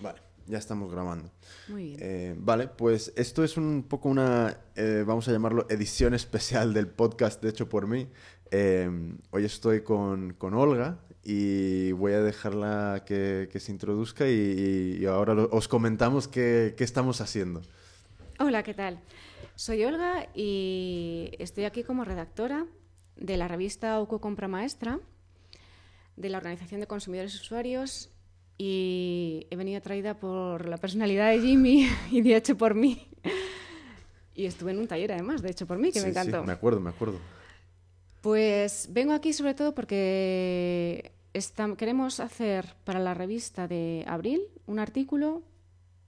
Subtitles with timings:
[0.00, 1.30] Vale, ya estamos grabando.
[1.68, 1.98] Muy bien.
[2.02, 6.86] Eh, vale, pues esto es un poco una, eh, vamos a llamarlo, edición especial del
[6.88, 8.08] podcast de hecho por mí.
[8.50, 8.88] Eh,
[9.30, 15.06] hoy estoy con, con Olga y voy a dejarla que, que se introduzca y, y
[15.06, 17.62] ahora lo- os comentamos qué, qué estamos haciendo.
[18.38, 19.00] Hola, ¿qué tal?
[19.56, 22.66] Soy Olga y estoy aquí como redactora
[23.16, 25.00] de la revista UCO Compra Maestra,
[26.16, 28.10] de la Organización de Consumidores y Usuarios,
[28.58, 33.08] y he venido atraída por la personalidad de Jimmy y de Hecho por mí.
[34.34, 36.44] Y estuve en un taller además de Hecho por mí, que me sí, encantó.
[36.44, 37.18] me acuerdo, me acuerdo.
[38.20, 41.12] Pues vengo aquí sobre todo porque
[41.76, 45.42] queremos hacer para la revista de abril un artículo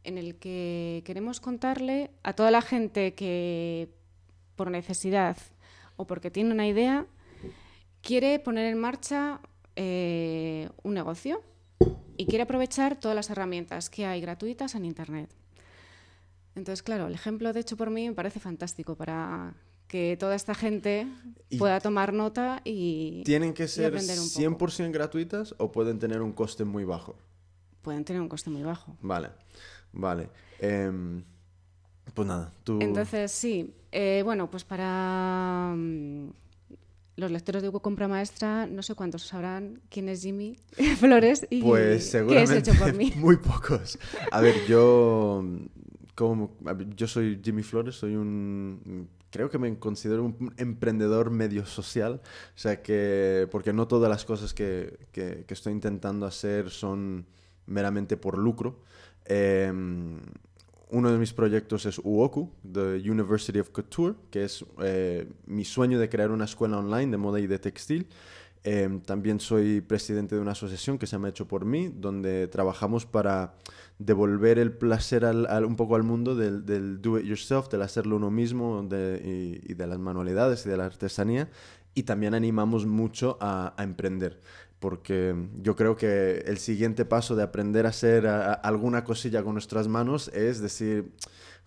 [0.04, 3.90] en el que queremos contarle a toda la gente que
[4.56, 5.37] por necesidad
[5.96, 7.06] o porque tiene una idea
[8.01, 9.40] quiere poner en marcha
[9.76, 11.42] eh, un negocio
[12.16, 15.30] y quiere aprovechar todas las herramientas que hay gratuitas en Internet.
[16.54, 19.54] Entonces, claro, el ejemplo de hecho por mí me parece fantástico para
[19.87, 21.06] que toda esta gente
[21.49, 24.40] Y- pueda tomar nota y, ¿Tienen que ser aprender un poco.
[24.40, 27.16] 100% gratuitas o pueden tener un coste muy bajo?
[27.82, 28.96] Pueden tener un coste muy bajo.
[29.01, 29.30] Vale,
[29.93, 30.29] vale.
[30.59, 31.23] Em,
[32.12, 32.80] pues nada, tú...
[32.82, 33.73] Entonces, sí.
[33.93, 36.30] eh, bueno, pues para mm,
[37.19, 40.57] los lectores de Hugo Compra Maestra, no sé cuántos sabrán quién es Jimmy
[40.99, 43.13] Flores y Pues qué es hecho por mí.
[43.16, 43.99] muy pocos.
[44.30, 45.45] A ver, yo
[46.15, 46.57] como
[46.96, 52.59] yo soy Jimmy Flores, soy un creo que me considero un emprendedor medio social, o
[52.59, 57.27] sea que porque no todas las cosas que, que- que estoy intentando hacer son
[57.66, 58.80] meramente por lucro.
[59.27, 59.71] Eh,
[60.90, 65.98] uno de mis proyectos es UOKU, The University of Couture, que es eh, mi sueño
[65.98, 68.08] de crear una escuela online de moda y de textil.
[68.64, 73.06] Eh, también soy presidente de una asociación que se llama Hecho por mí, donde trabajamos
[73.06, 73.54] para
[73.99, 78.16] devolver el placer al- un poco al mundo del, del do it yourself, del hacerlo
[78.16, 81.49] uno mismo de- y, de las manualidades y de la artesanía.
[81.95, 84.39] Y también animamos mucho a, emprender,
[84.78, 89.89] porque yo creo que el siguiente paso de aprender a hacer alguna cosilla con nuestras
[89.89, 91.11] manos es decir,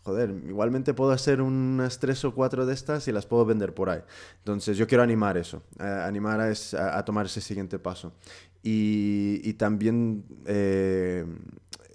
[0.03, 3.89] joder, igualmente puedo hacer unas tres o cuatro de estas y las puedo vender por
[3.89, 3.99] ahí.
[4.37, 8.13] Entonces yo quiero animar eso, eh, animar a, es- a tomar ese siguiente paso.
[8.63, 11.25] Y, y también eh,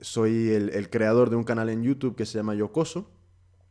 [0.00, 3.10] soy el, creador de un canal en YouTube que se llama Yocoso,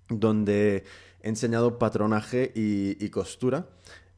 [0.10, 0.84] donde
[1.22, 3.68] he enseñado patronaje y, costura,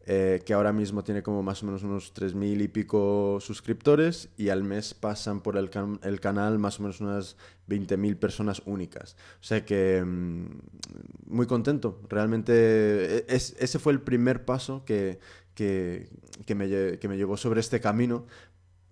[0.09, 4.49] eh, que ahora mismo tiene como más o menos unos 3.000 y pico suscriptores y
[4.49, 7.35] al mes pasan por el, can- el canal más o menos unas
[7.67, 9.17] 20.000 personas únicas.
[9.41, 10.45] O sea que mm,
[11.25, 12.01] muy contento.
[12.09, 12.53] Realmente
[13.17, 15.19] e- es- ese fue el primer paso que,
[15.53, 16.07] que,
[16.55, 18.25] me, que me llevó sobre este camino.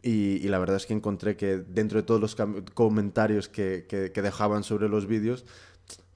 [0.07, 2.35] Y, la verdad es que encontré que dentro de todos los
[2.75, 5.45] comentarios que, que- dejaban sobre los vídeos,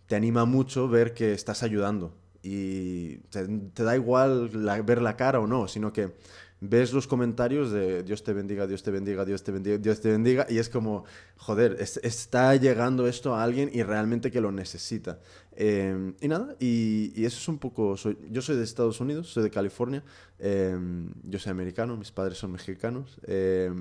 [0.05, 2.13] te anima mucho ver que estás ayudando.
[2.43, 3.47] Y te,
[3.83, 4.49] da igual
[4.85, 6.15] ver la cara o no, sino que
[6.61, 10.09] ves los comentarios de Dios te bendiga, Dios te bendiga, Dios te bendiga, Dios te
[10.11, 11.05] bendiga, y es como,
[11.37, 15.19] joder, es- está llegando esto a alguien y realmente que lo necesita.
[15.53, 19.29] Eh, y nada, y, y eso es un poco, soy, yo soy de Estados Unidos,
[19.29, 20.03] soy de California,
[20.39, 20.77] eh,
[21.23, 23.19] yo soy americano, mis padres son mexicanos.
[23.23, 23.71] eh,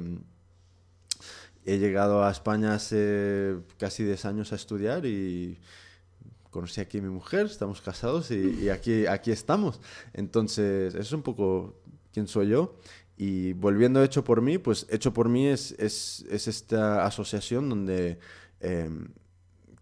[1.64, 5.58] he llegado a España hace casi 10 años a estudiar y
[6.50, 9.80] conocí aquí a mi mujer, estamos casados y, y aquí, aquí estamos.
[10.14, 11.76] Entonces, eso es un poco
[12.12, 12.76] quién soy yo.
[13.16, 17.68] Y volviendo a Hecho por mí, pues Hecho por mí es, es, es esta asociación
[17.68, 18.18] donde
[18.60, 18.88] eh,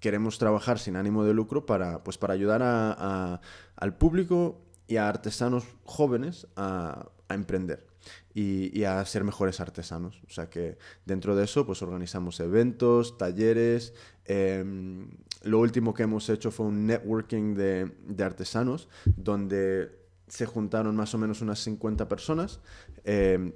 [0.01, 3.41] queremos trabajar sin ánimo de lucro para, pues, para ayudar a- a-
[3.77, 7.87] al público y a artesanos jóvenes a, a emprender
[8.33, 10.23] y, a ser mejores artesanos.
[10.27, 13.95] O sea que dentro de eso pues organizamos eventos, talleres.
[14.27, 15.09] em,
[15.43, 21.15] lo último que hemos hecho fue un networking de, de artesanos donde se juntaron más
[21.15, 22.61] o menos unas 50 personas.
[23.05, 23.53] em,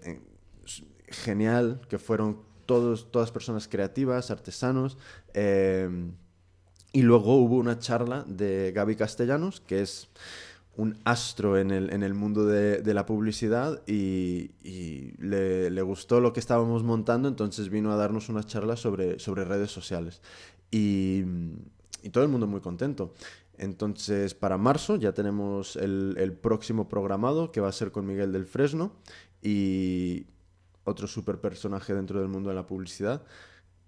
[0.65, 4.97] s- genial, que fueron todos, todas personas creativas, artesanos.
[5.35, 6.13] em,
[6.93, 10.09] y luego hubo una charla de Gaby Castellanos, que es
[10.77, 15.83] un astro en el, en el mundo de, de la publicidad y, y le, le
[15.83, 20.21] gustó lo que estábamos montando, entonces vino a darnos una charla sobre, sobre redes sociales.
[20.71, 21.25] Y,
[22.03, 23.13] y todo el mundo muy contento.
[23.61, 28.47] Entonces, para marzo ya tenemos el, próximo programado, que va a ser con Miguel del
[28.47, 28.95] Fresno
[29.43, 30.25] y
[30.85, 33.23] otro super personaje dentro del mundo de la publicidad.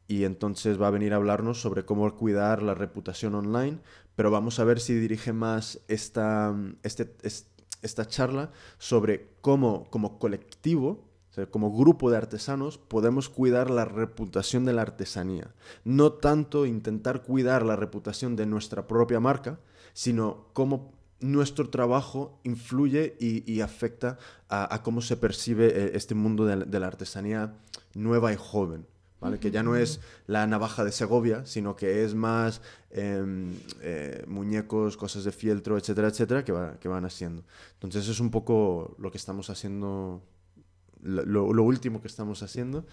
[0.09, 3.79] Y entonces va a venir a hablarnos sobre cómo cuidar la reputación online,
[4.15, 7.49] pero vamos a ver si dirige más esta, este, es-
[7.81, 11.09] esta charla sobre cómo como colectivo
[11.51, 15.55] como grupo de artesanos podemos cuidar la reputación de la artesanía.
[15.85, 19.59] No tanto intentar cuidar la reputación de nuestra propia marca,
[19.95, 24.19] sino cómo nuestro trabajo influye y, afecta
[24.49, 27.55] a, cómo se percibe eh, este mundo de, la artesanía
[27.95, 28.87] nueva y joven.
[29.41, 34.97] Que ya no es la navaja de Segovia, sino que es más em, eh, muñecos,
[34.97, 37.45] cosas de fieltro, etcétera, etcétera, que, que van haciendo.
[37.75, 40.23] Entonces es un poco lo que estamos haciendo
[41.03, 42.87] lo, último que estamos haciendo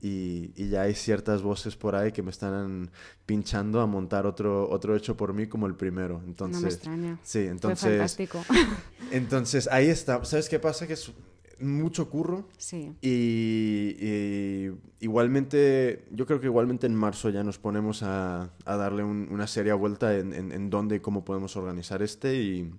[0.00, 2.90] y, ya hay ciertas voces por ahí que me están
[3.24, 6.20] pinchando a montar otro, otro hecho por mí como el primero.
[6.26, 7.18] Entonces, no me extraña.
[7.22, 8.18] Sí, entonces...
[9.12, 10.24] entonces ahí está.
[10.24, 10.86] ¿Sabes qué pasa?
[10.86, 11.12] Que es
[11.60, 12.48] mucho curro.
[12.58, 12.96] Sí.
[13.00, 19.76] Y, igualmente, yo creo que igualmente en marzo ya nos ponemos a, darle una seria
[19.76, 22.72] vuelta en, en dónde y cómo podemos organizar este y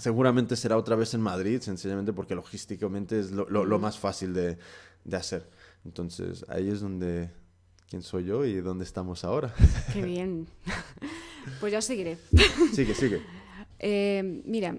[0.00, 4.56] Seguramente será otra vez en Madrid, sencillamente porque logísticamente es lo, más fácil de,
[5.12, 5.48] hacer.
[5.84, 7.30] Entonces, ahí es donde,
[7.88, 9.54] quién soy yo y dónde estamos ahora.
[9.92, 10.46] Qué bien.
[11.58, 12.18] Pues yo seguiré.
[12.74, 13.22] Sigue, sigue.
[13.78, 14.76] Eh, mira,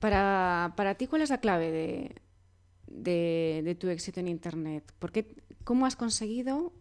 [0.00, 4.92] para, para, ti, ¿cuál es la clave de, de, tu éxito en Internet?
[4.98, 6.72] Porque, ¿Cómo has conseguido,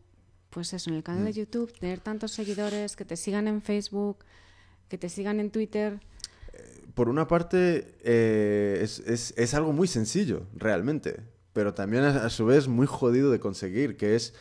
[0.49, 1.35] pues eso, en el canal de mm.
[1.35, 4.25] YouTube, tener tantos seguidores, que te sigan en Facebook,
[4.87, 5.99] que te sigan en Twitter?
[6.99, 11.21] Por una parte, eh, es, algo muy sencillo, realmente,
[11.53, 14.33] pero también a, su vez muy jodido de conseguir, que es,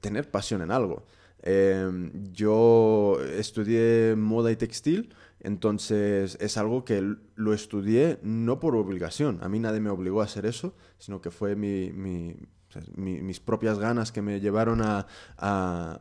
[0.00, 1.06] tener pasión en algo.
[1.40, 9.38] Em, yo estudié moda y textil, entonces es algo que lo estudié no por obligación.
[9.40, 14.20] A mí nadie me obligó a hacer eso, sino que fue mis propias ganas que
[14.20, 15.06] me llevaron a,
[15.38, 16.00] a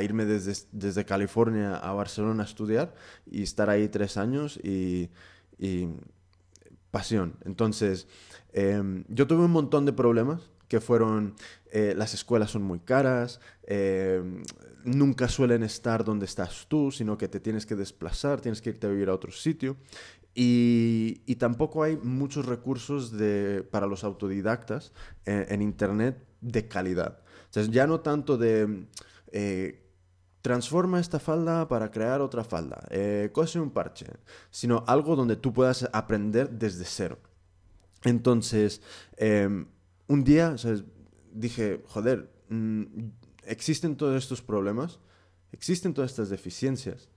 [0.00, 2.94] irme desde, desde, California a Barcelona a estudiar
[3.30, 5.10] y estar ahí tres años y,
[6.90, 7.36] pasión.
[7.44, 8.08] Entonces,
[8.52, 11.34] em, yo tuve un montón de problemas que fueron,
[11.70, 14.42] eh, las escuelas son muy caras, em,
[14.84, 18.86] nunca suelen estar donde estás tú, sino que te tienes que desplazar, tienes que irte
[18.86, 19.76] a vivir a otro sitio.
[20.34, 24.92] Y, y tampoco hay muchos recursos de, para los autodidactas
[25.24, 27.20] eh, en Internet de calidad.
[27.56, 28.86] O ya no tanto de
[29.38, 29.82] eh,
[30.40, 34.06] transforma esta falda para crear otra falda, eh, cose un parche,
[34.50, 37.18] sino algo donde tú puedas aprender desde cero.
[38.04, 38.80] Entonces,
[39.18, 39.66] em,
[40.06, 40.56] un día
[41.32, 42.84] dije, joder, mm,
[43.42, 45.00] existen todos estos problemas,
[45.52, 47.10] existen todas estas deficiencias.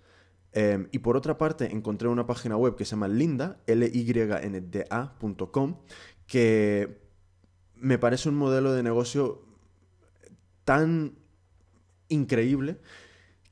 [0.51, 5.07] Em, y por otra parte, encontré una página web que se llama Linda, L-Y-N-D-A.com,
[6.27, 6.99] que
[7.75, 9.45] me parece un modelo de negocio
[10.65, 11.18] tan
[12.09, 12.77] increíble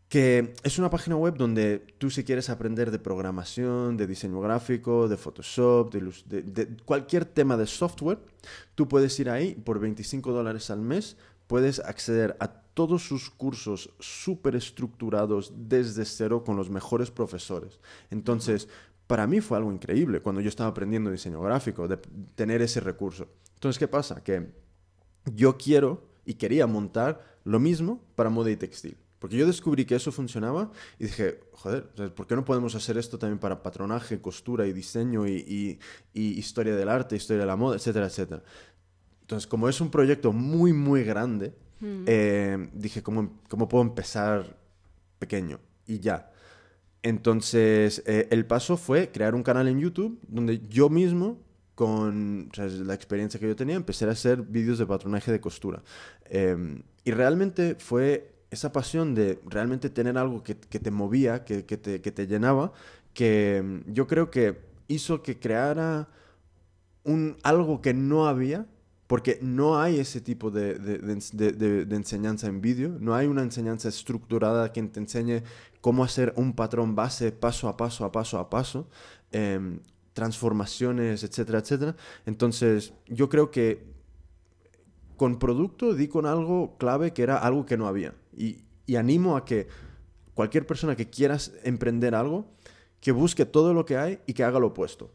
[0.10, 5.08] que es una página web donde tú si quieres aprender de programación, de diseño gráfico,
[5.08, 8.20] de Photoshop, de, cualquier tema de software,
[8.76, 11.18] tú puedes ir ahí por 25 dólares al mes,
[11.48, 17.80] puedes acceder a todos sus cursos súper estructurados desde cero con los mejores profesores.
[18.10, 18.70] Entonces,
[19.08, 21.98] para mí fue algo increíble cuando yo estaba aprendiendo diseño gráfico, de
[22.36, 23.28] tener ese recurso.
[23.56, 24.24] Entonces, ¿qué pasa?
[24.24, 24.54] Que
[25.34, 28.98] yo quiero y quería montar lo mismo para moda y textil.
[29.20, 33.18] Porque yo descubrí que eso funcionaba y dije, joder, ¿por qué no podemos hacer esto
[33.18, 35.80] también para patronaje, costura y diseño y,
[36.14, 38.44] historia del arte, historia de la moda, etcétera, etcétera?
[39.22, 42.04] Entonces, como es un proyecto muy, muy grande, hmm.
[42.06, 44.58] eh, dije, ¿cómo, ¿cómo puedo empezar
[45.18, 45.60] pequeño?
[45.88, 46.32] Y ya.
[47.02, 51.40] Entonces, eh, el paso fue crear un canal en YouTube donde yo mismo
[51.78, 55.84] con la experiencia que yo tenía, empecé a hacer vídeos de patronaje de costura.
[56.26, 62.28] Em, y realmente fue esa pasión de realmente tener algo que, te movía, que, te,
[62.28, 62.74] llenaba,
[63.14, 64.60] que em, yo creo que
[64.90, 66.10] hizo que creara
[67.06, 68.66] un, algo que no había,
[69.08, 74.74] porque no hay ese tipo de, de, enseñanza en vídeo, no hay una enseñanza estructurada
[74.74, 75.44] que te enseñe
[75.80, 78.90] cómo hacer un patrón base paso a paso, a paso a paso.
[79.32, 79.80] Em,
[80.12, 81.96] transformaciones, etcétera, etcétera.
[82.26, 83.97] Entonces, yo creo que
[85.18, 88.14] con producto di con algo clave que era algo que no había.
[88.38, 88.64] Y,
[88.96, 89.68] animo a que
[90.34, 92.46] cualquier persona que quiera emprender algo,
[93.02, 95.12] que busque todo lo que hay y que haga lo opuesto.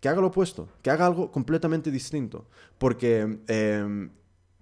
[0.00, 2.48] Que haga lo opuesto, que haga algo completamente distinto.
[2.78, 4.10] Porque em,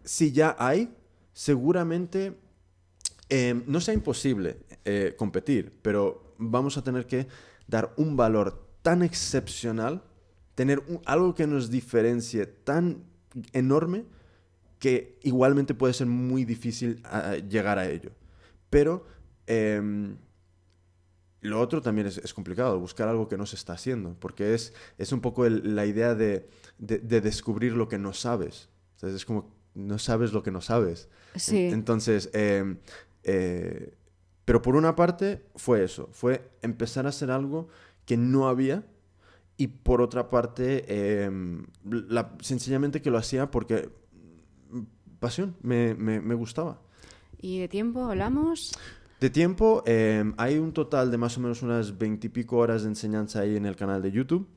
[0.04, 0.92] si ya hay,
[1.32, 2.36] seguramente
[3.30, 7.28] em, no sea imposible eh, competir, pero vamos a tener que
[7.66, 10.02] dar un valor tan excepcional,
[10.54, 13.04] tener algo que nos diferencie tan
[13.52, 14.04] enorme
[14.78, 18.12] que igualmente puede ser muy difícil ah, llegar a ello.
[18.70, 19.06] Pero
[19.46, 20.16] em,
[21.40, 25.12] lo otro también es, complicado, buscar algo que no se está haciendo, porque es, es
[25.12, 28.68] un poco la idea de, descubrir lo que no sabes.
[29.02, 31.08] es como, no sabes lo que no sabes.
[31.36, 31.68] Sí.
[31.68, 32.76] Entonces, eh,
[33.22, 33.94] eh,
[34.44, 37.68] pero por una parte fue eso, fue empezar a hacer algo
[38.06, 38.86] que no había
[39.58, 43.90] y por otra parte, em, la, sencillamente que lo hacía porque
[45.20, 46.80] pasión, me, me, me gustaba.
[47.40, 48.72] ¿Y de tiempo hablamos?
[49.20, 53.40] De tiempo, em, hay un total de más o menos unas veintipico horas de enseñanza
[53.40, 54.48] ahí en el canal de YouTube.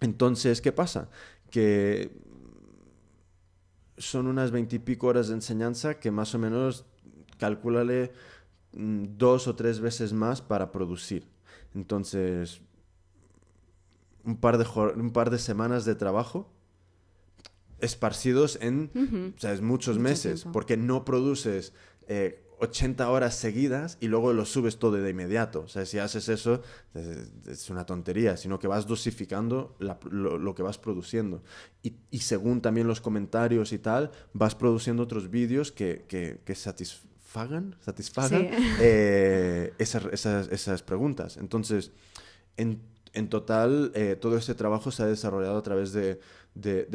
[0.00, 1.08] Entonces, ¿qué pasa?
[1.50, 2.10] Que
[3.96, 6.84] son unas veintipico horas de enseñanza que más o menos
[7.38, 8.12] calculale
[8.72, 11.28] mm, dos o tres veces más para producir.
[11.74, 12.60] Entonces,
[14.24, 14.66] un par de,
[14.96, 16.50] un par de semanas de trabajo
[17.80, 18.90] esparcidos en
[19.62, 21.72] muchos meses, porque no produces
[22.58, 25.60] 80 eh, horas seguidas y luego lo subes todo de inmediato.
[25.60, 26.62] O sea, si haces eso,
[27.46, 31.42] es, una tontería, sino que vas dosificando lo, que vas produciendo.
[31.82, 38.48] Y, según también los comentarios y tal, vas produciendo otros vídeos que, que, satisfagan, satisfagan
[38.80, 41.36] eh, esas, esas, esas preguntas.
[41.36, 41.92] Entonces,
[42.56, 42.80] en
[43.16, 46.20] en total, eh, todo este trabajo se ha desarrollado a través de,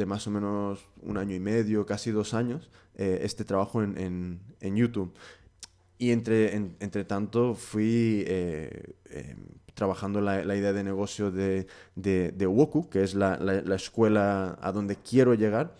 [0.06, 5.14] más o menos un año y medio, casi dos años, eh, este trabajo en, YouTube.
[5.98, 8.94] Y entre, entre tanto fui eh,
[9.74, 14.72] trabajando la, la, idea de negocio de, de, Woku, que es la, la, escuela a
[14.72, 15.74] donde quiero llegar.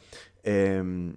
[0.45, 1.17] Em,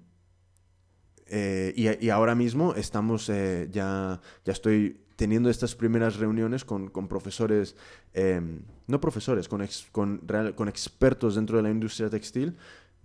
[1.29, 7.75] y, y, ahora mismo estamos, ya, ya estoy teniendo estas primeras reuniones con, con profesores,
[8.13, 10.21] em, no profesores, con, con,
[10.55, 12.57] con, expertos dentro de la industria textil,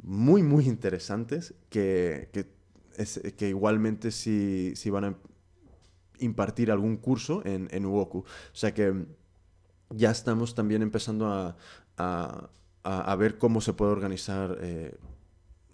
[0.03, 2.47] muy, muy interesantes, que, que,
[3.33, 5.15] que igualmente si, si, van a
[6.19, 8.19] impartir algún curso en, en Uoku.
[8.19, 9.07] O sea que
[9.91, 11.57] ya estamos también empezando a,
[11.97, 12.49] a,
[12.83, 14.97] a, ver cómo se puede organizar eh,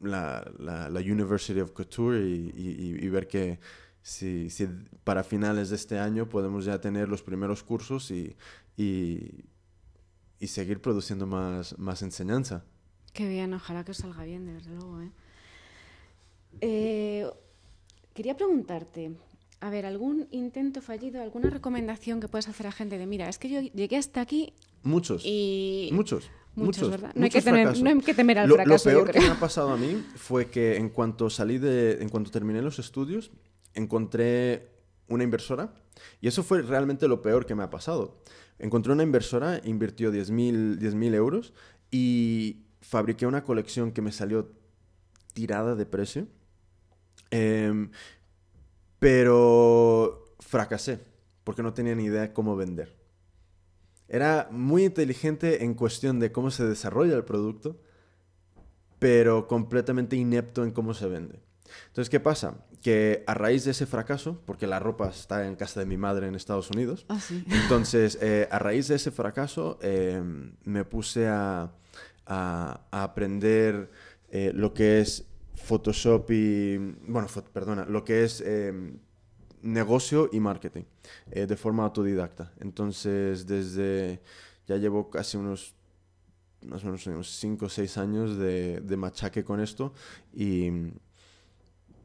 [0.03, 3.59] la, la, la, University of Couture y, y, y ver que
[4.07, 4.69] si, si,
[5.03, 8.37] para finales de este año podemos ya tener los primeros cursos y,
[8.77, 9.47] y,
[10.39, 12.65] y, seguir produciendo más, más enseñanza.
[13.13, 15.01] Qué bien, ojalá que os salga bien, desde luego.
[15.03, 15.11] ¿eh?
[16.61, 17.27] Eh,
[18.15, 19.11] quería preguntarte,
[19.59, 23.39] a ver, ¿algún intento fallido, alguna recomendación que puedas hacer a gente de, mira, es
[23.39, 24.53] que yo llegué hasta aquí?
[24.85, 25.23] Muchos.
[25.25, 25.91] Y...
[25.93, 26.31] Muchos.
[26.55, 27.11] Muchos, ¿verdad?
[27.17, 28.89] No hay, que temer, no hay, que temer, al fracaso.
[28.89, 32.09] Lo peor que me ha pasado a mí fue que en cuanto salí de, en
[32.09, 33.31] cuanto terminé los estudios,
[33.77, 34.73] encontré
[35.09, 35.73] una inversora
[36.21, 38.21] y eso fue realmente lo peor que me ha pasado.
[38.59, 41.53] Encontré una inversora, invirtió 10.000 mil euros
[41.91, 44.51] y fabriqué una colección que me salió
[45.35, 46.27] tirada de precio.
[47.31, 47.91] Em,
[48.99, 51.01] pero fracasé
[51.45, 52.97] porque no tenía ni idea cómo vender.
[54.09, 57.81] Era muy inteligente en cuestión de cómo se desarrolla el producto,
[58.99, 61.41] pero completamente inepto en cómo se vende.
[61.89, 62.55] Entonces, ¿qué pasa?
[62.83, 66.29] Que a raíz de ese fracaso, porque la ropa está en casa de mi madre
[66.29, 67.45] en Estados Unidos, ah, ¿sí?
[67.51, 70.23] entonces, eh, a raíz de ese fracaso, eh,
[70.65, 71.73] me puse a,
[72.29, 73.89] aprender
[74.31, 78.45] eh, lo que es Photoshop y, bueno, perdona, lo que es
[79.63, 80.83] negocio y marketing
[81.27, 82.53] de forma autodidacta.
[82.59, 84.21] Entonces, desde,
[84.67, 85.77] ya llevo casi unos
[86.67, 89.93] más o menos unos 5 o 6 años de, de, machaque con esto
[90.35, 90.71] y,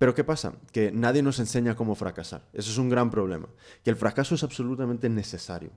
[0.02, 0.56] pero ¿qué pasa?
[0.72, 2.42] Que nadie nos enseña cómo fracasar.
[2.54, 3.50] Eso es un gran problema.
[3.84, 5.70] Que el fracaso es absolutamente necesario.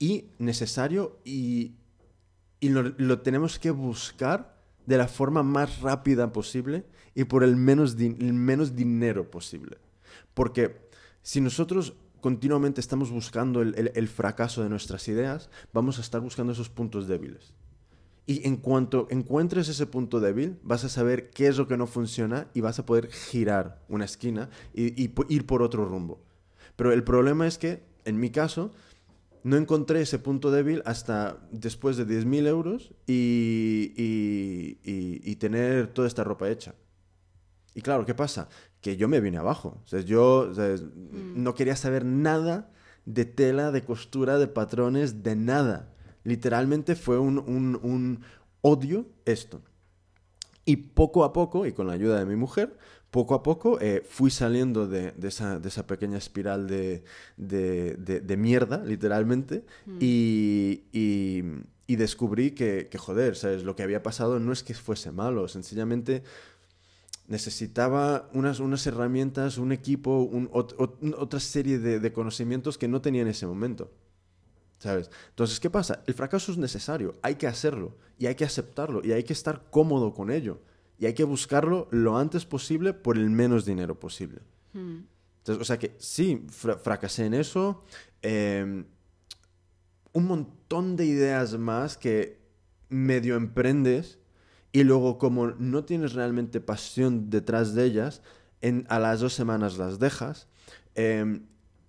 [0.00, 1.76] Y necesario y,
[2.58, 7.96] y lo, tenemos que buscar de la forma más rápida posible y por el menos,
[7.96, 9.78] menos dinero posible.
[10.34, 10.88] Porque
[11.22, 16.68] si nosotros continuamente estamos buscando el fracaso de nuestras ideas, vamos a estar buscando esos
[16.68, 17.54] puntos débiles.
[18.26, 21.86] Y en cuanto encuentres ese punto débil, vas a saber qué es lo que no
[21.86, 26.22] funciona y vas a poder girar una esquina y, ir por otro rumbo.
[26.76, 28.70] Pero el problema es que, en mi caso,
[29.42, 36.22] no encontré ese punto débil hasta después de 10.000 euros y, y, tener toda esta
[36.22, 36.74] ropa hecha.
[37.74, 38.48] Y claro, ¿qué pasa?
[38.80, 39.80] Que yo me vine abajo.
[39.84, 41.42] O sea, yo mm.
[41.42, 42.70] no quería saber nada
[43.04, 45.91] de tela, de costura, de patrones, de nada.
[46.24, 48.20] Literalmente fue un,
[48.60, 49.62] odio esto.
[50.64, 52.76] Y poco a poco, y con la ayuda de mi mujer,
[53.10, 59.98] poco a poco eh, fui saliendo de, esa, pequeña espiral de, mierda, literalmente, mm.
[60.00, 61.42] y,
[61.88, 63.64] descubrí que, joder, ¿sabes?
[63.64, 66.22] Lo que había pasado no es que fuese malo, sencillamente
[67.28, 73.46] necesitaba unas, unas herramientas, un equipo, otra serie de conocimientos que no tenía en ese
[73.46, 73.90] momento.
[74.82, 75.10] ¿Sabes?
[75.28, 76.02] Entonces, ¿qué pasa?
[76.08, 79.62] El fracaso es necesario, hay que hacerlo y hay que aceptarlo y hay que estar
[79.70, 80.58] cómodo con ello.
[80.98, 84.40] y hay que buscarlo lo antes posible por el menos dinero posible.
[84.72, 84.98] Mm.
[85.38, 87.84] Entonces, o sea que sí, fra- fracasé en eso.
[88.22, 88.84] eh,
[90.12, 92.40] un montón de ideas más que
[92.88, 94.18] medio emprendes
[94.72, 98.20] y luego como no tienes realmente pasión detrás de ellas,
[98.60, 100.48] en, a las dos semanas las dejas.
[100.94, 101.40] eh,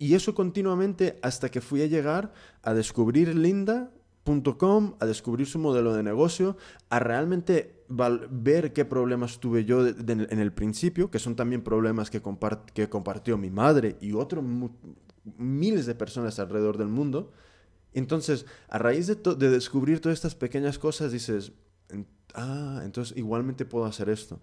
[0.03, 5.93] y eso continuamente hasta que fui a llegar a descubrir linda.com, a descubrir su modelo
[5.93, 6.57] de negocio,
[6.89, 7.85] a realmente
[8.29, 12.89] ver qué problemas tuve yo en el principio, que son también problemas que, compart- que
[12.89, 14.43] compartió mi madre y otros
[15.37, 17.31] miles de personas alrededor del mundo.
[17.93, 21.53] Entonces, a raíz de, de descubrir todas estas pequeñas cosas, dices,
[21.89, 24.39] "En- ah, entonces igualmente puedo hacer esto.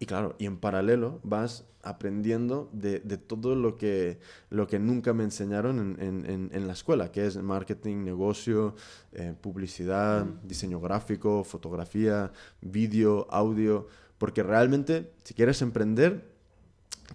[0.00, 5.12] Y claro, y en paralelo vas aprendiendo de, de todo lo que, lo que nunca
[5.12, 8.74] me enseñaron en, en- en- la escuela, que es marketing, negocio,
[9.12, 13.88] eh, publicidad, diseño gráfico, fotografía, vídeo, audio.
[14.18, 16.24] Porque realmente, si quieres emprender,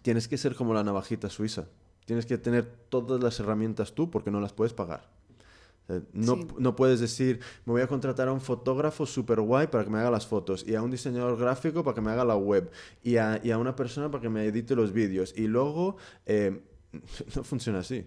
[0.03, 1.65] tienes que ser como la navajita suiza.
[2.05, 5.14] Tienes que tener todas las herramientas tú porque no las puedes pagar.
[6.13, 6.47] No, Sí.
[6.57, 9.99] no puedes decir, me voy a contratar a un fotógrafo super guay para que me
[9.99, 12.71] haga las fotos, y a un diseñador gráfico para que me haga la web,
[13.03, 15.33] y a, y a una persona para que me edite los vídeos.
[15.37, 16.61] Y luego, eh,
[17.35, 18.05] no funciona así.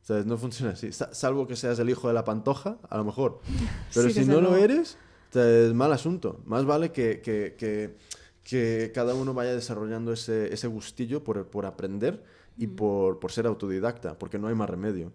[0.00, 0.26] ¿Sabes?
[0.26, 0.90] No funciona así.
[0.90, 3.40] Sa- Salvo que seas el hijo de la pantoja, a lo mejor.
[3.94, 4.96] Pero Sí, si no lo eres,
[5.34, 6.40] es mal asunto.
[6.44, 7.96] Más vale que, que, que,
[8.42, 12.24] que cada uno vaya desarrollando ese, ese gustillo por, por aprender
[12.58, 15.12] y por, por ser autodidacta, porque no hay más remedio.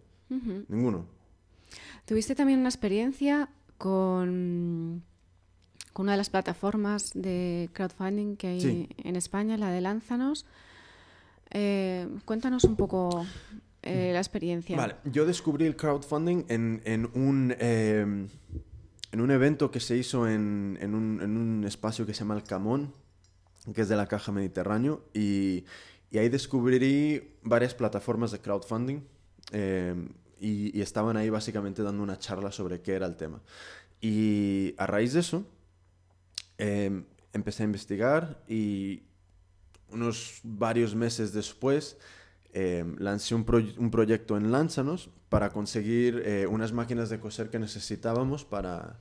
[0.70, 1.06] Ninguno.
[2.05, 5.03] Tuviste también una experiencia con,
[5.93, 8.89] con una de las plataformas de crowdfunding que hay Sí.
[9.03, 10.45] en España, la de Lánzanos.
[11.51, 13.25] Eh, cuéntanos un poco
[13.83, 14.75] eh, la experiencia.
[14.75, 18.27] Vale, yo descubrí el crowdfunding en, en un, eh,
[19.12, 22.36] en un evento que se hizo en, en un, en un espacio que se llama
[22.36, 22.93] El Camón,
[23.74, 25.63] que es de la Caja Mediterráneo, y,
[26.12, 29.00] y ahí descubrí varias plataformas de crowdfunding
[29.51, 29.95] eh,
[30.39, 33.42] y, y estaban ahí básicamente dando una charla sobre qué era el tema.
[34.01, 35.46] Y a raíz de eso,
[36.57, 39.03] eh, empecé a investigar y
[39.92, 41.98] unos varios meses después
[42.53, 47.50] eh, lancé un, proy- un proyecto en Lánzanos para conseguir eh, unas máquinas de coser
[47.50, 49.00] que necesitábamos para,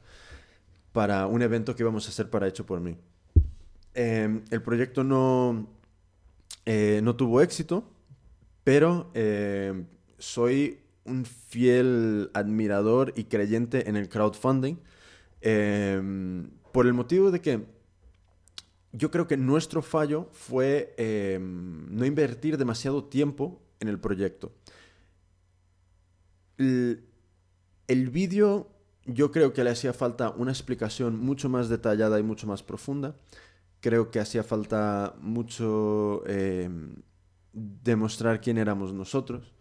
[0.93, 2.97] para un evento que íbamos a hacer para Hecho por mí.
[3.95, 5.69] Eh, el proyecto no,
[6.65, 7.91] eh, no tuvo éxito,
[8.65, 9.13] pero
[10.19, 14.77] soy un fiel admirador y creyente en el crowdfunding
[15.41, 16.01] eh,
[16.73, 17.67] por el motivo de que
[18.93, 24.53] yo creo que nuestro fallo fue eh, no invertir demasiado tiempo en el proyecto.
[26.57, 27.05] El,
[27.89, 28.71] el vídeo
[29.05, 33.17] yo creo que le hacía falta una explicación mucho más detallada y mucho más profunda.
[33.81, 36.69] Creo que hacía falta mucho eh,
[37.53, 39.53] demostrar quién éramos nosotros.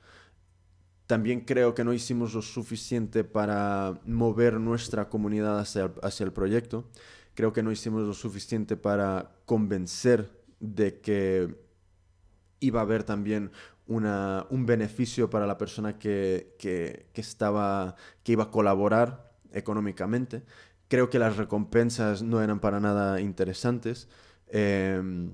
[1.08, 6.90] También creo que no hicimos lo suficiente para mover nuestra comunidad hacia el, proyecto.
[7.36, 11.56] Creo que no hicimos lo suficiente para convencer de que
[12.60, 13.52] iba a haber también
[13.86, 20.44] una, un beneficio para la persona que, que, estaba, que iba a colaborar económicamente.
[20.88, 24.08] Creo que las recompensas no eran para nada interesantes.
[24.48, 25.30] Eh,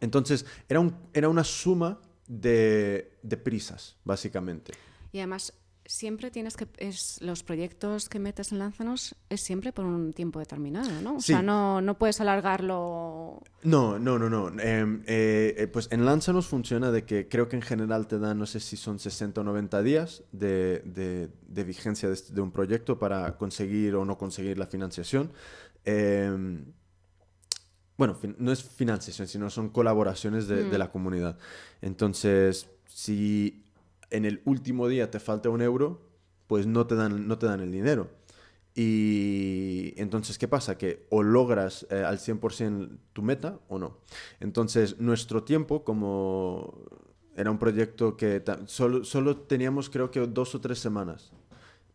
[0.00, 4.72] entonces, era, un, era una suma de, de prisas, básicamente.
[5.12, 5.52] Y además,
[5.84, 6.66] siempre tienes que.
[6.78, 11.16] Es, los proyectos que metes en Lánzanos es siempre por un tiempo determinado, ¿no?
[11.16, 11.32] O Sí.
[11.32, 13.42] sea, no, no puedes alargarlo.
[13.64, 14.48] No, no, no, no.
[14.60, 18.38] Eh, eh, eh, pues en Lánzanos funciona de que creo que en general te dan,
[18.38, 22.52] no sé si son 60 o 90 días de, de- de vigencia de, de un
[22.52, 25.32] proyecto para conseguir o no conseguir la financiación.
[25.84, 26.64] Eh,
[27.96, 31.38] bueno, no es financiación, sino son colaboraciones de, de la comunidad.
[31.80, 33.64] Entonces, si
[34.10, 36.00] en el último día te falta un euro,
[36.46, 38.10] pues no te dan, no te dan el dinero.
[38.74, 40.78] Y entonces, ¿qué pasa?
[40.78, 43.98] Que o logras eh, al 100% tu meta o no.
[44.40, 46.84] Entonces, nuestro tiempo, como
[47.36, 51.32] era un proyecto que solo, solo teníamos creo que dos o tres semanas,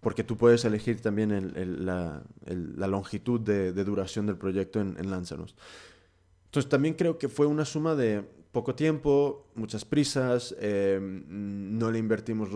[0.02, 4.38] porque tú puedes elegir también el- el- la, el- la longitud de, de duración del
[4.38, 5.14] proyecto en, en.
[5.14, 12.00] Entonces, también creo que fue una suma de poco tiempo, muchas prisas, eh, no le
[12.00, 12.50] invertimos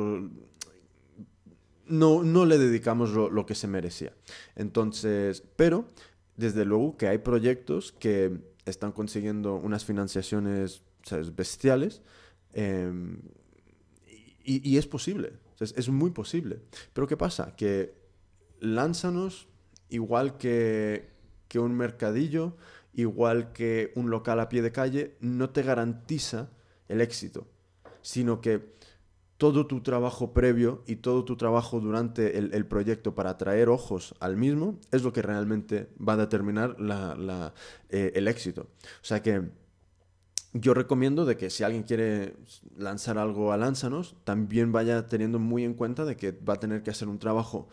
[1.88, 4.14] no, no le dedicamos lo, lo que se merecía.
[4.56, 5.86] Entonces, pero
[6.38, 11.36] desde luego que hay proyectos que están consiguiendo unas financiaciones ¿sabes?
[11.36, 12.02] bestiales
[12.54, 12.92] eh,
[14.44, 16.62] y, y es posible, es, muy posible.
[16.93, 17.56] Pero ¿qué pasa?
[17.56, 17.93] Que
[18.60, 19.47] Lánzanos,
[19.89, 21.10] igual que,
[21.47, 22.58] que un mercadillo,
[22.93, 26.50] igual que un local a pie de calle, no te garantiza
[26.88, 27.47] el éxito,
[28.02, 28.71] sino que
[29.41, 34.38] todo tu trabajo previo y todo tu trabajo durante el, proyecto para atraer ojos al
[34.38, 36.78] mismo es lo que realmente va a determinar
[37.89, 38.67] eh, el éxito.
[38.84, 39.50] O sea que
[40.54, 42.36] yo recomiendo de que si alguien quiere
[42.78, 46.84] lanzar algo a Lánzanos, también vaya teniendo muy en cuenta de que va a tener
[46.84, 47.70] que hacer un trabajo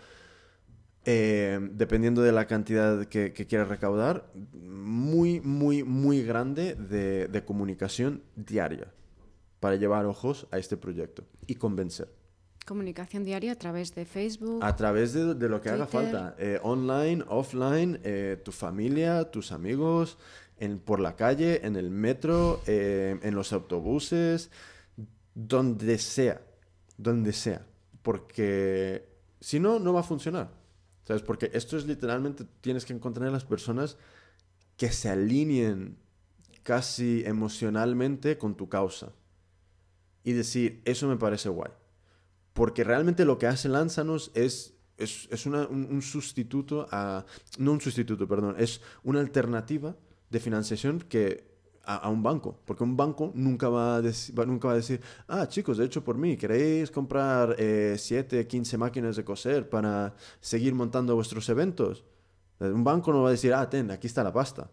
[1.10, 8.92] eh, dependiendo de la cantidad que, quiera recaudar, muy, muy, muy grande de, comunicación diaria
[9.58, 12.12] para llevar ojos a este proyecto y convencer.
[12.66, 14.62] Comunicación diaria a través de Facebook.
[14.62, 16.36] A través de, lo que haga falta.
[16.38, 20.18] Eh, online, offline, eh, tu familia, tus amigos,
[20.58, 24.50] en, por la calle, en el metro, en los autobuses,
[25.34, 26.42] donde sea.
[26.96, 27.64] Donde sea.
[28.02, 29.08] Porque
[29.40, 30.50] si no, no va a funcionar.
[31.04, 31.22] ¿Sabes?
[31.22, 33.96] Porque esto es literalmente, tienes que encontrar a las personas
[34.76, 35.96] que se alineen
[36.62, 39.12] casi emocionalmente con tu causa.
[40.22, 41.70] Y decir, eso me parece guay.
[42.52, 47.24] Porque realmente lo que hace Lánzanos es, es, un, sustituto a...
[47.58, 48.56] No un sustituto, perdón.
[48.58, 49.96] Es una alternativa
[50.30, 51.48] de financiación que
[51.88, 54.02] a, un banco, porque un banco nunca va, a
[54.46, 58.76] nunca va a decir, ah, chicos, de hecho por mí, ¿queréis comprar 7, eh, 15
[58.76, 62.04] máquinas de coser para seguir montando vuestros eventos?
[62.60, 64.70] Un banco no va a decir, ah, ten, aquí está la pasta.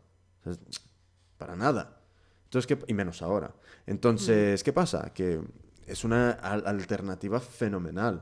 [1.38, 2.02] para nada.
[2.46, 2.78] Entonces, ¿qué?
[2.88, 3.56] y menos ahora.
[3.86, 5.14] Entonces, ¿qué pasa?
[5.14, 5.40] Que
[5.88, 8.22] es una alternativa fenomenal,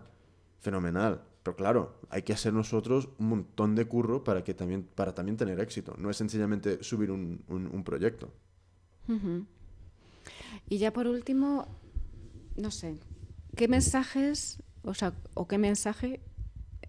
[0.59, 1.21] fenomenal.
[1.43, 5.37] Pero claro, hay que hacer nosotros un montón de curro para, que también, para también
[5.37, 5.93] tener éxito.
[5.97, 8.31] No es sencillamente subir un, un proyecto.
[10.69, 11.67] Y ya por último,
[12.55, 12.97] no sé,
[13.55, 16.21] ¿qué mensajes, o sea, o qué mensaje,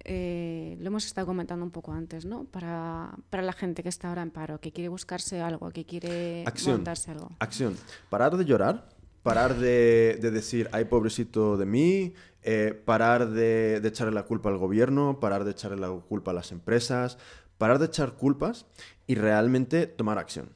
[0.04, 2.44] eh, lo hemos estado comentando un poco antes, ¿no?
[2.44, 7.10] Para, la gente que está ahora en paro, que quiere buscarse algo, que quiere montarse
[7.10, 7.30] algo.
[7.38, 7.76] Acción.
[8.10, 8.88] Parar de llorar,
[9.22, 12.12] parar de, decir, ay, pobrecito de mí,
[12.44, 16.34] eh, parar de, de echarle la culpa al gobierno, parar de echarle la culpa a
[16.34, 17.18] las empresas,
[17.58, 18.66] parar de echar culpas
[19.06, 20.50] y realmente tomar acción.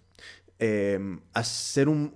[0.60, 2.14] Em, hacer un,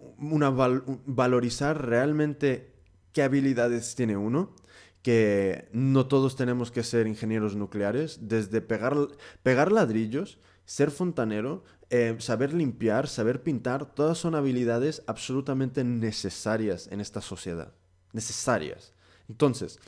[1.07, 2.73] valorizar realmente
[3.13, 4.55] qué habilidades tiene uno,
[5.03, 8.97] que no todos tenemos que ser ingenieros nucleares, desde pegar,
[9.43, 17.01] pegar ladrillos, ser fontanero, em, saber limpiar, saber pintar, todas son habilidades absolutamente necesarias en
[17.01, 17.73] esta sociedad.
[18.13, 18.93] Necesarias.
[19.33, 19.81] Entonces,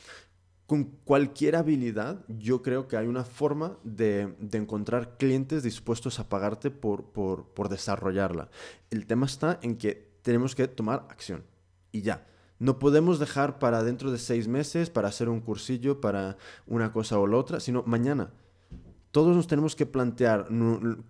[0.65, 6.71] con cualquier habilidad, yo creo que hay una forma de, encontrar clientes dispuestos a pagarte
[6.71, 8.49] por, desarrollarla.
[8.89, 11.43] El tema está en que tenemos que tomar acción
[11.91, 12.25] y ya.
[12.57, 17.19] No podemos dejar para dentro de seis meses, para hacer un cursillo, para una cosa
[17.19, 18.31] o la otra, sino mañana.
[19.11, 20.47] Todos nos tenemos que plantear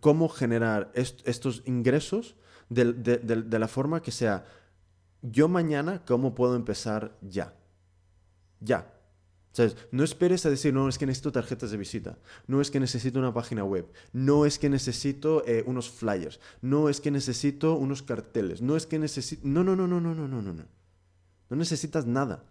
[0.02, 2.36] cómo generar estos ingresos
[2.68, 4.44] de la forma que sea,
[5.22, 7.54] yo mañana, ¿cómo puedo empezar ya?
[8.60, 8.92] Ya.
[9.52, 9.78] ¿Sabes?
[9.92, 13.20] No esperes a decir, no, es que necesito tarjetas de visita, no es que necesito
[13.20, 18.04] una página web, no es que necesito eh, unos flyers, no es que necesito unos
[18.04, 19.42] carteles, no es que necesito...
[19.48, 20.66] No, no, no, no, no, no, no, no.
[21.50, 22.44] No necesitas nada.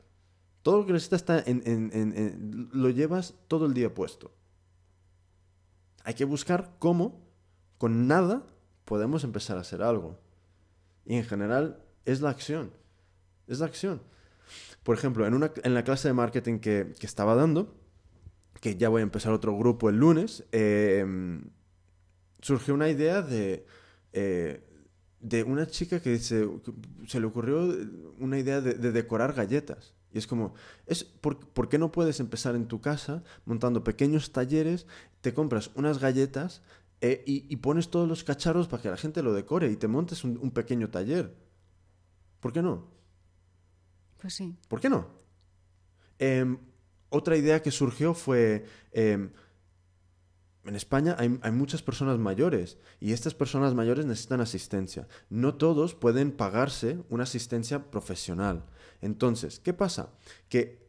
[0.62, 4.32] Todo lo que necesitas está en, en, en, lo llevas todo el día puesto.
[6.04, 7.20] Hay que buscar cómo,
[7.76, 8.46] con nada,
[8.86, 10.18] podemos empezar a hacer algo.
[11.04, 12.72] Y en general es la acción.
[13.46, 14.00] Es la acción.
[14.82, 17.74] Por ejemplo, en, una, en la clase de marketing que, que, estaba dando,
[18.60, 21.50] que ya voy a empezar otro grupo el lunes, em,
[22.40, 23.66] surgió una idea de,
[24.12, 24.62] eh,
[25.20, 26.46] de una chica que se,
[27.06, 27.74] se, le ocurrió
[28.18, 29.94] una idea de, decorar galletas.
[30.12, 30.54] Y es como,
[30.86, 34.86] es, ¿por, ¿por, qué no puedes empezar en tu casa montando pequeños talleres,
[35.22, 36.62] te compras unas galletas
[37.00, 40.24] eh, y, pones todos los cacharros para que la gente lo decore y te montes
[40.24, 41.34] un, un pequeño taller?
[42.40, 42.93] ¿Por qué no?
[44.24, 44.42] Pues.
[44.68, 45.06] ¿Por qué no?
[46.18, 46.56] Em,
[47.10, 49.32] otra idea que surgió fue, em,
[50.64, 55.08] en España hay, muchas personas mayores y estas personas mayores necesitan asistencia.
[55.28, 58.64] No todos pueden pagarse una asistencia profesional.
[59.02, 60.14] Entonces, ¿qué pasa?
[60.48, 60.88] Que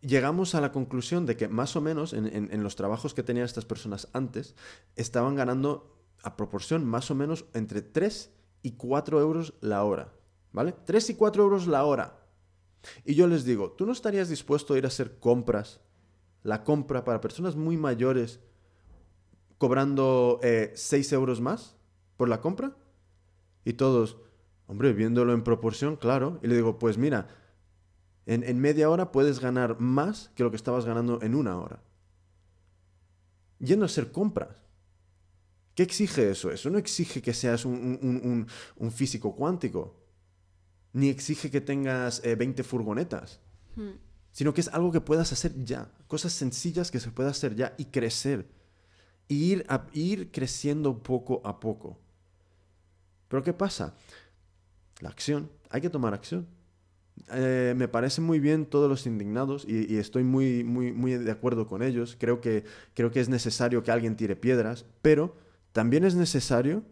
[0.00, 3.44] llegamos a la conclusión de que más o menos en, en los trabajos que tenían
[3.44, 4.54] estas personas antes,
[4.94, 8.30] estaban ganando a proporción más o menos entre 3
[8.62, 10.12] y 4 euros la hora.
[10.58, 10.74] ¿Vale?
[10.86, 12.18] 3 y 4 euros la hora.
[13.04, 15.80] Y yo les digo, ¿tú no estarías dispuesto a ir a hacer compras?
[16.42, 18.40] La compra para personas muy mayores
[19.56, 21.76] cobrando 6 eh, euros más
[22.16, 22.76] por la compra?
[23.64, 24.16] Y todos,
[24.66, 26.40] hombre, viéndolo en proporción, claro.
[26.42, 27.28] Y le digo, pues mira,
[28.26, 31.84] en, en media hora puedes ganar más que lo que estabas ganando en una hora.
[33.60, 34.68] Yendo a hacer compras
[35.78, 36.50] ¿Qué exige eso?
[36.50, 38.48] Eso no exige que seas un,
[38.90, 39.94] físico cuántico,
[40.98, 43.40] ni exige que tengas 20 eh, furgonetas,
[43.76, 43.90] hmm.
[44.32, 47.74] sino que es algo que puedas hacer ya, cosas sencillas que se pueda hacer ya
[47.78, 48.48] y crecer,
[49.28, 51.98] ir, a, ir creciendo poco a poco.
[53.28, 53.94] Pero ¿qué pasa?
[55.00, 56.48] La acción, hay que tomar acción.
[57.32, 61.68] Eh, me parece muy bien todos los indignados y, estoy muy, muy, muy de acuerdo
[61.68, 62.16] con ellos.
[62.18, 65.36] Creo que, creo que es necesario que alguien tire piedras, pero
[65.72, 66.82] también es necesario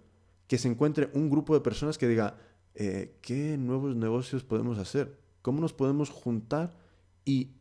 [0.46, 2.36] que se encuentre un grupo de personas que diga,
[2.76, 5.18] eh, ¿qué nuevos negocios podemos hacer?
[5.42, 6.76] ¿Cómo nos podemos juntar?
[7.24, 7.52] Y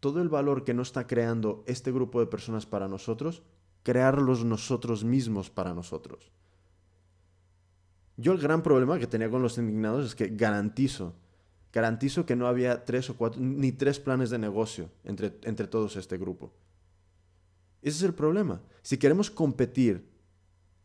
[0.00, 3.42] todo el valor que no está creando este grupo de personas para nosotros,
[3.82, 6.32] crearlos nosotros mismos para nosotros.
[8.16, 11.14] Yo el gran problema que tenía con los indignados es que garantizo
[11.72, 15.96] Garantizo que no había tres o cuatro, ni tres planes de negocio entre, entre todos
[15.96, 16.52] este grupo.
[17.80, 18.60] Ese es el problema.
[18.82, 20.04] Si queremos competir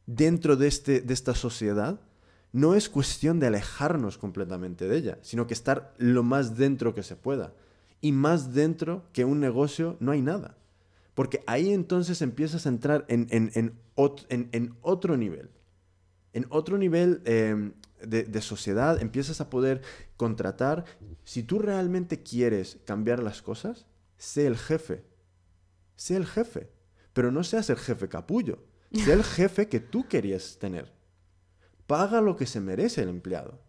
[0.06, 2.00] dentro de, este, de esta sociedad,
[2.56, 7.04] no es cuestión de alejarnos completamente de ella, sino que estar lo más dentro que
[7.04, 7.54] se pueda.
[8.00, 10.56] Y más dentro que un negocio no hay nada.
[11.16, 15.50] Porque ahí entonces empiezas a entrar en, en, en, en otro nivel.
[16.32, 19.82] En otro nivel em, de, sociedad, empiezas a poder
[20.16, 20.86] contratar.
[21.26, 23.86] Si tú realmente quieres cambiar las cosas,
[24.18, 25.04] sé el jefe.
[25.98, 26.70] Sé el jefe.
[27.12, 28.60] Pero no seas el jefe capullo.
[28.94, 30.95] Sé el jefe que tú querías tener.
[31.88, 33.60] Paga lo que se merece el empleado.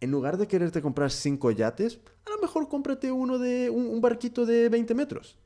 [0.00, 4.46] En lugar de quererte comprar cinco yates, a lo mejor cómprate uno de un, barquito
[4.46, 5.36] de 20 metros.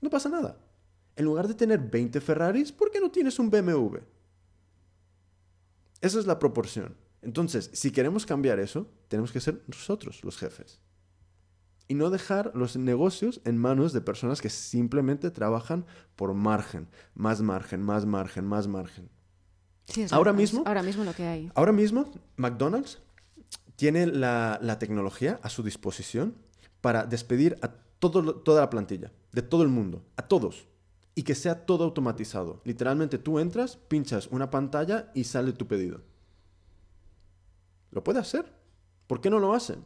[0.00, 0.58] No pasa nada.
[1.16, 3.98] En lugar de tener 20 Ferraris, ¿por qué no tienes un BMW?
[6.00, 6.96] Esa es la proporción.
[7.22, 10.80] Entonces, si queremos cambiar eso, tenemos que ser nosotros los jefes.
[11.88, 17.42] Y no dejar los negocios en manos de personas que simplemente trabajan por margen, más
[17.42, 19.10] margen, más margen, más margen.
[20.10, 21.50] Ahora mismo, ahora mismo lo que hay.
[21.54, 22.98] Ahora mismo, McDonald's
[23.76, 26.34] tiene la, tecnología a su disposición
[26.80, 30.66] para despedir a toda la plantilla, de todo el mundo, a todos,
[31.14, 32.60] y que sea todo automatizado.
[32.64, 36.02] Literalmente tú entras, pinchas una pantalla y sale tu pedido.
[37.90, 38.52] Lo puede hacer.
[39.06, 39.84] ¿Por qué no lo hacen?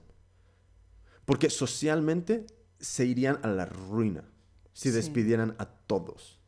[1.24, 2.46] Porque socialmente
[2.78, 4.24] se irían a la ruina
[4.72, 6.38] si despidieran a todos.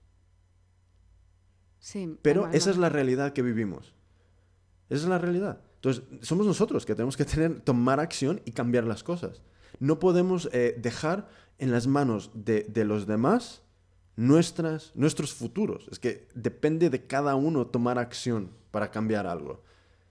[1.87, 3.95] Sí, Pero esa es la realidad que vivimos.
[4.89, 5.61] Esa es la realidad.
[5.77, 9.41] Entonces, somos nosotros que tenemos que tener, tomar acción y cambiar las cosas.
[9.79, 13.63] No podemos eh, dejar en las manos de, de, los demás
[14.17, 15.87] nuestras, nuestros futuros.
[15.93, 19.63] Es que depende de cada uno tomar acción para cambiar algo.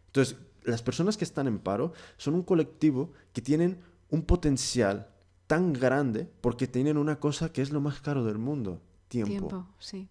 [0.07, 5.09] Entonces, las personas que están en paro son un colectivo que tienen un potencial
[5.45, 9.29] tan grande porque tienen una cosa que es lo más caro del mundo, tiempo.
[9.29, 10.07] Tiempo, sí.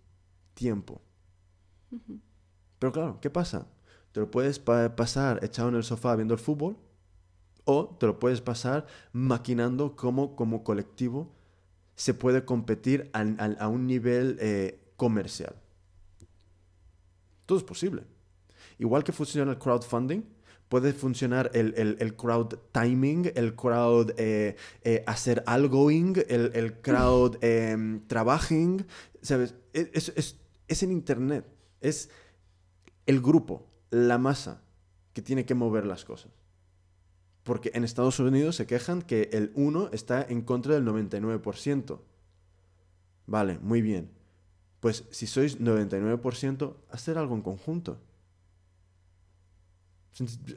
[0.52, 1.00] Tiempo.
[2.78, 3.66] Pero claro, ¿qué pasa?
[4.12, 6.76] Te lo puedes pasar echado en el sofá viendo el fútbol
[7.64, 11.32] o te lo puedes pasar maquinando cómo como colectivo
[11.96, 15.54] se puede competir a, un nivel eh, comercial.
[17.46, 18.04] Todo es posible.
[18.78, 20.22] Igual que funciona el crowdfunding,
[20.68, 28.00] puede funcionar el, crowd timing, el crowd eh, eh, hacer algoing, el, el crowd eh,
[28.06, 28.84] trabajing,
[29.22, 29.54] ¿sabes?
[29.72, 31.44] E, es, es, es, en Internet,
[31.80, 32.10] es
[33.06, 34.62] el grupo, la masa
[35.12, 36.32] que tiene que mover las cosas.
[37.42, 42.00] Porque en Estados Unidos se quejan que el 1 está en contra del 99%.
[43.26, 44.10] Vale, muy bien.
[44.80, 47.98] Pues si sois 99%, hacer algo en conjunto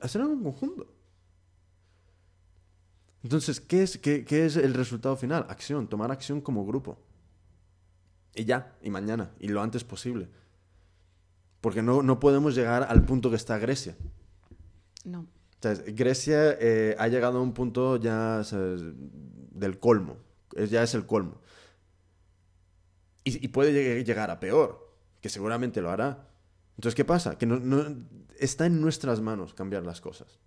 [0.01, 0.88] hacer algo en conjunto.
[3.23, 5.45] Entonces, ¿qué es, qué, es el resultado final?
[5.49, 6.97] Acción, tomar acción como grupo.
[8.36, 10.30] Y ya, y mañana, y lo antes posible.
[11.67, 13.97] Porque no, no podemos llegar al punto que está Grecia.
[15.03, 15.27] No.
[15.88, 18.41] Grecia eh, ha llegado a un punto ya
[19.51, 20.15] del colmo.
[20.69, 21.41] Ya es el colmo.
[23.25, 26.30] Y, y, puede llegar a peor, que seguramente lo hará.
[26.77, 27.38] Entonces, ¿qué pasa?
[27.38, 27.60] Que no,
[28.39, 30.39] está en nuestras manos cambiar las cosas.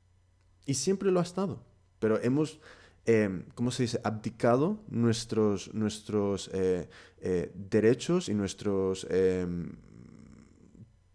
[0.64, 1.62] Y siempre lo ha estado.
[1.98, 2.60] Pero hemos,
[3.04, 6.88] eh, ¿cómo se dice?, abdicado nuestros, nuestros eh,
[7.20, 9.06] eh, derechos y nuestros...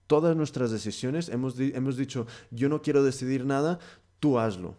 [0.07, 1.29] todas nuestras decisiones.
[1.29, 3.79] Hemos, hemos dicho, yo no quiero decidir nada,
[4.19, 4.75] tú hazlo.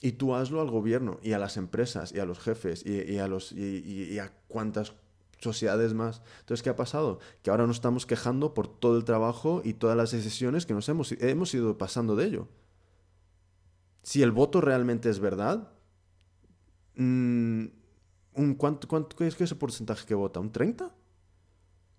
[0.00, 3.28] Y tú hazlo al gobierno y a las empresas y a los jefes y, a,
[3.28, 4.94] los, y, a cuantas
[5.38, 6.22] sociedades más.
[6.40, 7.20] Entonces, ¿qué ha pasado?
[7.42, 10.88] Que ahora nos estamos quejando por todo el trabajo y todas las decisiones que nos
[10.88, 12.48] hemos, hemos ido pasando de ello.
[14.02, 15.70] Si el voto realmente es verdad,
[16.96, 17.66] mm,
[18.34, 20.40] un, ¿cuánto, cuánto es ese porcentaje que vota?
[20.40, 20.92] ¿Un 30?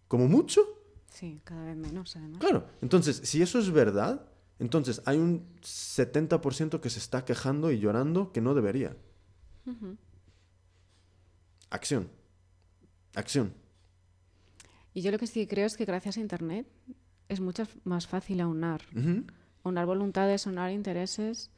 [0.09, 0.82] ¿Como mucho?
[1.13, 2.39] Sí, cada vez menos, además.
[2.39, 4.25] Claro, entonces, si eso es verdad,
[4.59, 8.95] entonces hay un 70% que se está quejando y llorando que no debería.
[11.69, 12.09] Acción.
[13.15, 13.53] Acción.
[14.93, 16.67] Y yo lo que sí creo es que gracias a Internet
[17.29, 18.81] es mucho más fácil aunar.
[18.95, 19.23] Ujú.
[19.63, 21.49] Aunar voluntades, aunar intereses.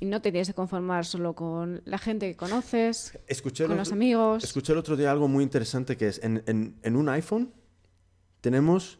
[0.00, 3.80] Y no te tienes que conformar solo con la gente que conoces, Escuché con otro-
[3.80, 4.44] los amigos.
[4.44, 7.52] Escuché el otro día algo muy interesante que es, en, en- en un iPhone
[8.44, 8.98] tenemos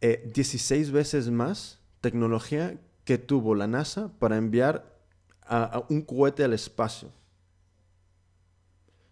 [0.00, 4.92] eh, 16 veces más tecnología que tuvo la NASA para enviar
[5.42, 7.06] a un cohete al espacio.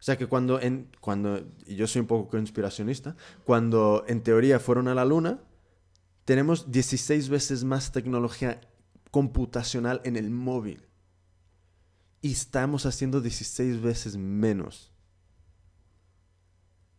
[0.01, 3.15] O sea que cuando, en, cuando, y yo soy un poco conspiracionista,
[3.45, 5.39] cuando en teoría fueron a la Luna,
[6.25, 8.61] tenemos 16 veces más tecnología
[9.13, 10.83] computacional en el móvil.
[12.23, 14.91] Y estamos haciendo 16 veces menos.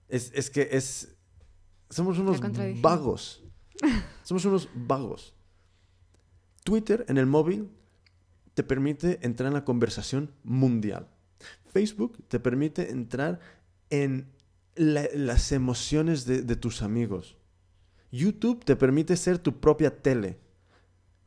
[0.07, 1.14] Es, es que es...
[1.89, 2.37] Somos unos
[2.81, 3.43] vagos.
[4.23, 5.33] Somos unos vagos.
[6.63, 7.69] Twitter en el móvil
[8.53, 11.07] te permite entrar en la conversación mundial.
[11.71, 13.39] Facebook te permite entrar
[13.89, 14.31] en
[14.75, 17.37] la- las emociones de, de tus amigos.
[18.11, 20.39] YouTube te permite ser tu propia tele.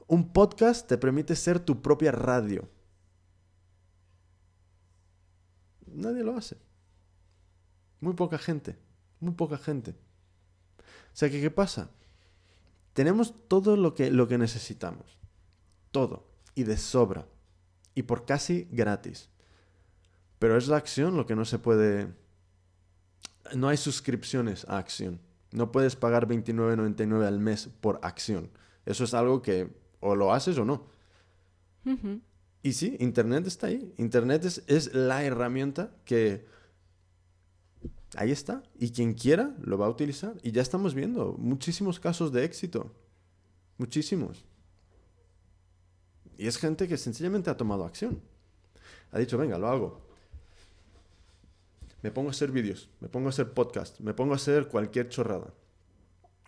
[0.07, 2.67] Un podcast te permite ser tu propia radio.
[5.87, 6.57] Nadie lo hace.
[8.01, 8.79] Muy poca gente.
[9.21, 9.95] Muy poca gente.
[11.19, 11.91] O sea que, ¿qué pasa?
[12.93, 15.19] Tenemos todo lo que, lo que necesitamos.
[15.91, 16.29] Todo.
[16.55, 17.27] Y de sobra.
[17.97, 19.29] Y por casi gratis.
[20.39, 22.15] Pero es la acción lo que no se puede...
[23.57, 25.21] No hay suscripciones a acción.
[25.51, 28.53] No puedes pagar 29.99 al mes por acción.
[28.87, 30.87] Eso es algo que o lo haces o no.
[32.63, 33.93] Y sí, Internet está ahí.
[33.97, 36.47] Internet es, es la herramienta que
[38.17, 38.63] ahí está.
[38.79, 40.35] Y quien quiera lo va a utilizar.
[40.43, 42.95] Y ya estamos viendo muchísimos casos de éxito.
[43.77, 44.45] Muchísimos.
[46.37, 48.21] Y es gente que sencillamente ha tomado acción.
[49.13, 50.01] Ha dicho, venga, lo hago.
[52.03, 55.09] Me pongo a hacer vídeos, me pongo a hacer podcast, me pongo a hacer cualquier
[55.09, 55.53] chorrada.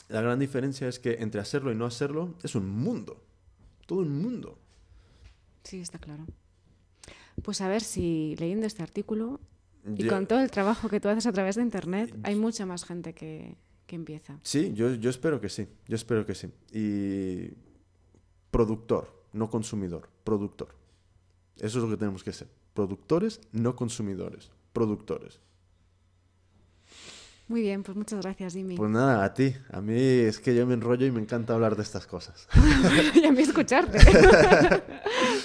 [0.08, 3.22] La gran diferencia es que entre hacerlo y no hacerlo es un mundo.
[3.86, 4.58] Todo un mundo.
[5.64, 6.24] Sí, está claro.
[7.42, 9.40] Pues a ver si leyendo este artículo
[9.96, 12.84] y con todo el trabajo que tú haces a través de Internet, hay mucha más
[12.84, 14.38] gente que, que empieza.
[14.42, 15.66] Sí, yo, yo espero que sí.
[15.86, 16.48] Yo espero que sí.
[16.72, 17.52] Y
[18.50, 20.08] productor, no consumidor.
[20.24, 20.74] Productor.
[21.56, 22.48] Eso es lo que tenemos que ser.
[22.74, 24.50] Productores, no consumidores.
[24.72, 25.40] Productores.
[27.50, 28.76] Muy bien, pues muchas gracias, Jimmy.
[28.76, 29.52] Pues nada, a ti.
[29.72, 32.46] A mí es que yo me enrollo y me encanta hablar de estas cosas.
[33.14, 33.98] y a mí escucharte.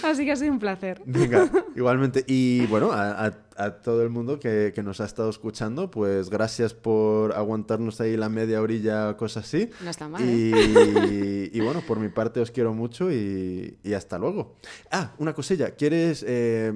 [0.06, 1.02] Así que ha sido un placer.
[1.06, 2.24] Venga, igualmente.
[2.28, 6.30] Y bueno, a, a- a todo el mundo que, que nos ha estado escuchando, pues
[6.30, 9.70] gracias por aguantarnos ahí la media orilla, cosas así.
[9.84, 11.50] No está mal, ¿eh?
[11.54, 14.56] Y, y bueno, por mi parte os quiero mucho y, y hasta luego.
[14.92, 15.72] Ah, una cosilla.
[15.72, 16.74] ¿Quieres eh,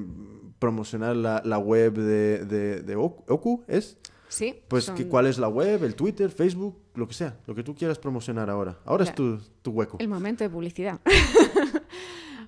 [0.57, 3.63] promocionar la, la web de, de, de Oku?
[3.67, 3.97] ¿Es?
[4.29, 4.61] Sí.
[4.69, 5.83] Pues, son- ¿qué- ¿cuál es la web?
[5.83, 6.29] ¿El Twitter?
[6.29, 6.77] ¿Facebook?
[6.95, 7.35] Lo que sea.
[7.45, 8.77] Lo que tú quieras promocionar ahora.
[8.85, 9.97] Ahora es tu, tu hueco.
[9.99, 10.99] El momento de publicidad.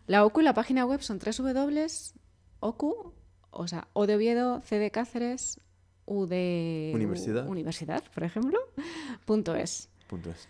[0.08, 3.14] la OCU y la página web son www.ocu,
[3.52, 5.60] o sea, O de Oviedo, C de Cáceres,
[6.06, 7.48] U de Universidad.
[7.48, 8.60] Universidad, por ejemplo,
[9.26, 9.90] punto es.
[10.08, 10.48] Punto es.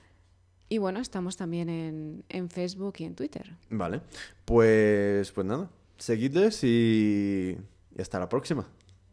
[0.70, 3.58] Y bueno, estamos también en, en Facebook y en Twitter.
[3.70, 4.02] Vale.
[4.46, 5.70] Pues, pues nada.
[5.98, 7.58] Seguidles y,
[7.96, 8.66] y hasta la próxima.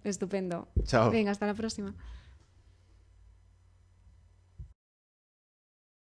[0.05, 0.69] Estupendo.
[0.85, 1.11] Chao.
[1.11, 1.95] Venga, hasta la próxima.